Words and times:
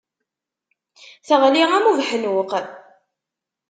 Teɣli 1.27 1.63
am 1.75 1.85
ubeḥnuq. 1.91 2.51